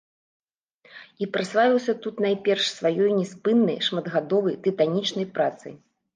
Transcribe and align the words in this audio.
І 1.23 1.27
праславіўся 1.35 1.95
тут 2.05 2.15
найперш 2.25 2.65
сваёй 2.79 3.11
няспыннай, 3.19 3.79
шматгадовай, 3.91 4.55
тытанічнай 4.71 5.31
працай. 5.39 5.73